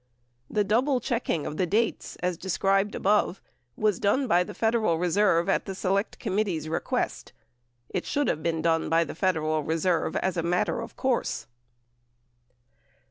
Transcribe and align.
The 0.49 0.63
double 0.63 0.99
checking 0.99 1.45
of 1.45 1.57
the 1.57 1.67
dates, 1.67 2.15
as 2.23 2.35
described 2.35 2.95
above, 2.95 3.39
was 3.77 3.99
done 3.99 4.25
by 4.25 4.43
the 4.43 4.55
Federal 4.55 4.97
Reserve 4.97 5.47
at 5.47 5.65
the 5.65 5.75
Select 5.75 6.17
Committee's 6.17 6.67
request. 6.67 7.33
It 7.87 8.07
should 8.07 8.27
have 8.27 8.41
been 8.41 8.63
done 8.63 8.89
by 8.89 9.03
the 9.03 9.13
Federal 9.13 9.61
Reserve 9.61 10.15
as 10.15 10.37
a 10.37 10.41
matter 10.41 10.81
of 10.81 10.95
course. 10.95 11.45